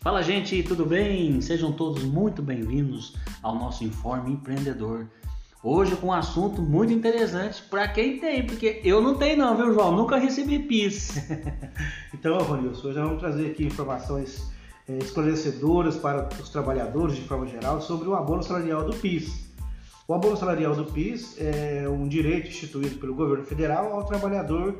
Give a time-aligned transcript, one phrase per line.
[0.00, 1.40] Fala gente, tudo bem?
[1.40, 5.08] Sejam todos muito bem-vindos ao nosso Informe Empreendedor.
[5.60, 9.74] Hoje com um assunto muito interessante para quem tem, porque eu não tenho não, viu
[9.74, 9.96] João?
[9.96, 11.16] Nunca recebi PIS.
[12.14, 14.48] então, Ronilson, hoje vamos trazer aqui informações
[14.88, 19.50] é, esclarecedoras para os trabalhadores de forma geral sobre o abono salarial do PIS.
[20.06, 24.78] O abono salarial do PIS é um direito instituído pelo governo federal ao trabalhador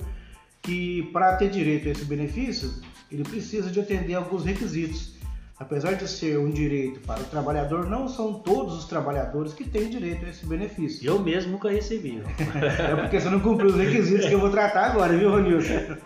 [0.62, 2.72] que, para ter direito a esse benefício,
[3.10, 5.17] ele precisa de atender alguns requisitos.
[5.60, 9.90] Apesar de ser um direito para o trabalhador, não são todos os trabalhadores que têm
[9.90, 11.04] direito a esse benefício.
[11.04, 12.22] Eu mesmo nunca recebi.
[12.38, 15.96] é porque você não cumpriu os requisitos que eu vou tratar agora, viu, Ronilson?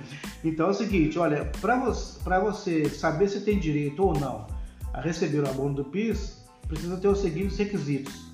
[0.42, 4.46] Então é o seguinte, olha, para você, você saber se tem direito ou não
[4.92, 8.32] a receber o abono do PIS, precisa ter os seguintes requisitos.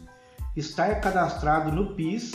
[0.56, 2.32] Estar cadastrado no PIS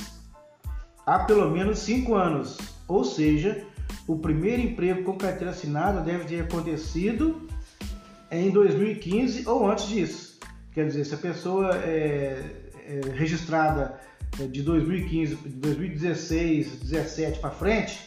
[1.06, 3.66] há pelo menos 5 anos, ou seja,
[4.08, 7.47] o primeiro emprego com carteira assinada deve ter acontecido
[8.39, 10.39] em 2015 ou antes disso.
[10.72, 12.42] Quer dizer, se a pessoa é,
[12.88, 14.00] é registrada
[14.40, 18.00] é, de 2015, de 2016, 2017 para frente,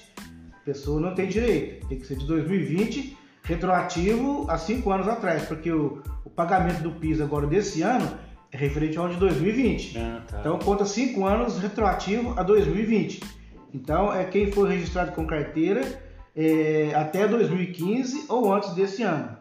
[0.53, 1.87] a pessoa não tem direito.
[1.87, 6.91] Tem que ser de 2020, retroativo a cinco anos atrás, porque o, o pagamento do
[6.93, 8.11] PIS agora desse ano
[8.51, 9.99] é referente ao ano de 2020.
[9.99, 10.41] Ah, tá.
[10.41, 13.21] Então conta cinco anos retroativo a 2020.
[13.73, 15.83] Então, é quem foi registrado com carteira
[16.35, 19.37] é, até 2015 ou antes desse ano.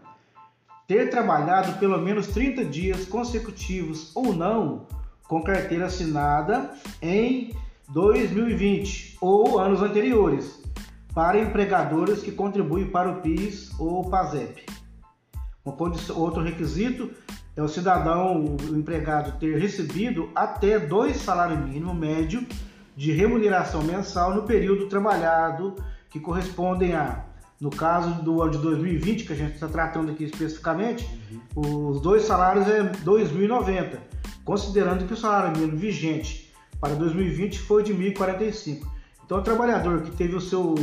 [0.87, 4.85] Ter trabalhado pelo menos 30 dias consecutivos ou não
[5.27, 7.55] com carteira assinada em
[7.89, 10.61] 2020 ou anos anteriores
[11.13, 14.65] para empregadores que contribuem para o PIS ou PASEP.
[16.13, 17.09] Outro requisito
[17.55, 22.45] é o cidadão, o empregado, ter recebido até dois salários mínimos médio
[22.95, 25.75] de remuneração mensal no período trabalhado,
[26.09, 27.23] que correspondem a,
[27.65, 31.09] no caso do ano de 2020, que a gente está tratando aqui especificamente,
[31.55, 31.89] uhum.
[31.89, 33.97] os dois salários é 2.090,
[34.43, 38.85] considerando que o salário mínimo vigente para 2020 foi de 1.045.
[39.25, 40.75] Então, o trabalhador que teve o seu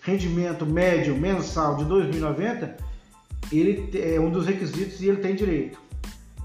[0.00, 2.74] rendimento médio mensal de 2.090,
[3.52, 5.78] ele é um dos requisitos e ele tem direito.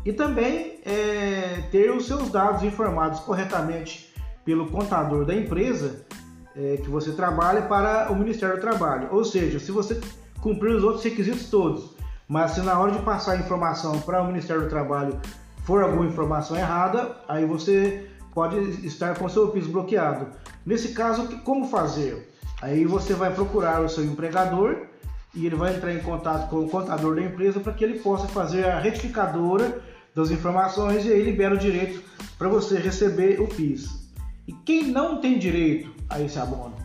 [0.04, 4.14] E também é, ter os seus dados informados corretamente
[4.44, 6.06] pelo contador da empresa
[6.56, 9.10] é, que você trabalha para o Ministério do Trabalho.
[9.12, 10.00] Ou seja, se você
[10.42, 11.96] cumprir os outros requisitos todos,
[12.28, 15.20] mas se na hora de passar a informação para o Ministério do Trabalho
[15.64, 20.28] for alguma informação errada, aí você pode estar com seu piso bloqueado.
[20.66, 22.32] Nesse caso, como fazer?
[22.62, 24.88] Aí você vai procurar o seu empregador
[25.34, 28.28] e ele vai entrar em contato com o contador da empresa para que ele possa
[28.28, 29.82] fazer a retificadora
[30.16, 32.02] das informações e aí libera o direito
[32.38, 34.05] para você receber o PIS.
[34.48, 36.76] E quem não tem direito a esse abono,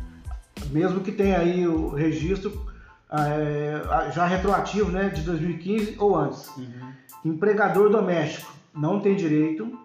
[0.70, 2.66] mesmo que tenha aí o registro
[3.12, 6.92] é, já retroativo né, de 2015 ou antes, uhum.
[7.24, 9.78] empregador doméstico não tem direito,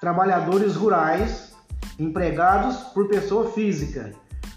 [0.00, 1.54] trabalhadores rurais,
[1.98, 4.12] empregados por pessoa física.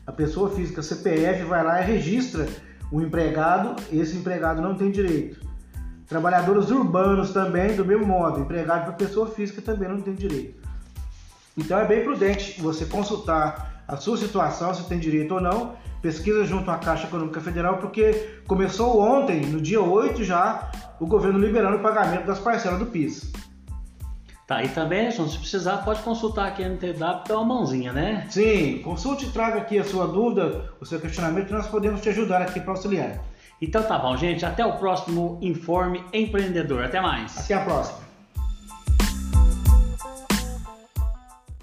[0.06, 2.48] A pessoa física CPF vai lá e registra
[2.92, 5.44] o empregado, esse empregado não tem direito.
[6.08, 10.65] Trabalhadores urbanos também, do mesmo modo, empregado por pessoa física também não tem direito.
[11.58, 16.44] Então é bem prudente você consultar a sua situação, se tem direito ou não, pesquisa
[16.46, 21.78] junto à Caixa Econômica Federal, porque começou ontem, no dia 8 já, o governo liberando
[21.78, 23.32] o pagamento das parcelas do PIS.
[24.48, 28.28] Tá, e também, João, se precisar, pode consultar aqui a NTW, dá uma mãozinha, né?
[28.30, 32.44] Sim, consulte e traga aqui a sua dúvida, o seu questionamento, nós podemos te ajudar
[32.44, 33.20] aqui para auxiliar.
[33.60, 34.46] Então tá bom, gente.
[34.46, 36.84] Até o próximo Informe Empreendedor.
[36.84, 37.38] Até mais.
[37.38, 38.05] Até a próxima.